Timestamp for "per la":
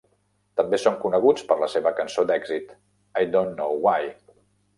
1.51-1.69